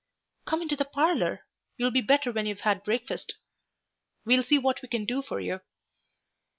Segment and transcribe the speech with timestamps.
[0.45, 1.45] "Come into the parlour.
[1.77, 3.35] You'll be better when you've had breakfast.
[4.25, 5.61] We'll see what we can do for you."